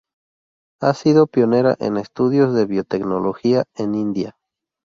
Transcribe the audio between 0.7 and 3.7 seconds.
Ha sido pionera en estudios de biotecnología